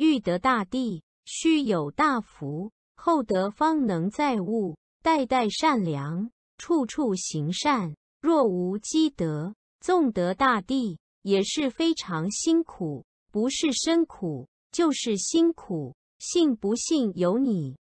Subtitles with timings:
[0.00, 17.76] 欲得大地须有大福厚德方能载物代代善良处处行善若无积德纵得大地也是非常辛苦不是身苦就是辛苦信不信由你。